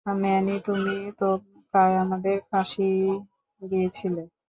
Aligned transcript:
Many, 0.05 0.55
তুমি 0.65 0.95
তো 1.19 1.27
প্রায় 1.71 1.95
আমাদের 2.03 2.35
ফাঁসিয়েই 2.49 3.15
দিয়েছিলে। 3.61 4.23